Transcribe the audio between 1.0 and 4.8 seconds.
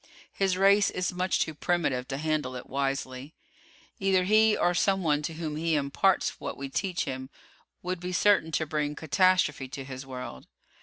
much too primitive to handle it wisely. Either he, or